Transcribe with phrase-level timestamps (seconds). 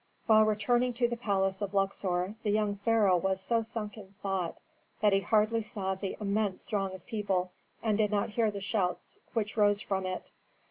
[0.25, 4.57] While returning to the palace of Luxor the young pharaoh was so sunk in thought
[4.99, 7.51] that he hardly saw the immense throng of people
[7.83, 10.31] and did not hear the shouts which rose from it.